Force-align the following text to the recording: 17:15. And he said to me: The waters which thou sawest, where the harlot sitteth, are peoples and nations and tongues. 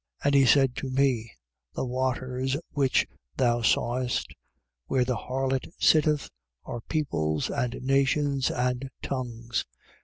17:15. 0.23 0.25
And 0.25 0.33
he 0.33 0.45
said 0.47 0.75
to 0.77 0.89
me: 0.89 1.31
The 1.75 1.85
waters 1.85 2.57
which 2.71 3.05
thou 3.37 3.61
sawest, 3.61 4.33
where 4.87 5.05
the 5.05 5.15
harlot 5.15 5.71
sitteth, 5.77 6.27
are 6.65 6.81
peoples 6.81 7.51
and 7.51 7.77
nations 7.83 8.49
and 8.49 8.89
tongues. 9.03 9.63